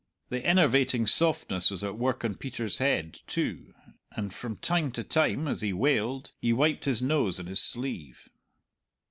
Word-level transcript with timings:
The 0.29 0.43
enervating 0.43 1.05
softness 1.05 1.69
was 1.69 1.83
at 1.83 1.95
work 1.95 2.25
on 2.25 2.33
Peter's 2.33 2.79
head, 2.79 3.19
too, 3.27 3.75
and 4.13 4.33
from 4.33 4.55
time 4.55 4.89
to 4.93 5.03
time, 5.03 5.47
as 5.47 5.61
he 5.61 5.73
waled, 5.73 6.31
he 6.39 6.53
wiped 6.53 6.85
his 6.85 7.03
nose 7.03 7.39
on 7.39 7.45
his 7.45 7.61
sleeve. 7.61 8.27